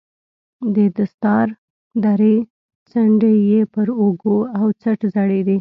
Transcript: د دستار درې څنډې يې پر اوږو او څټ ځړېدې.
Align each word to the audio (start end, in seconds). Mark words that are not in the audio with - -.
د 0.75 0.77
دستار 0.97 1.47
درې 2.05 2.35
څنډې 2.89 3.33
يې 3.49 3.61
پر 3.73 3.87
اوږو 4.01 4.37
او 4.59 4.67
څټ 4.81 4.99
ځړېدې. 5.13 5.49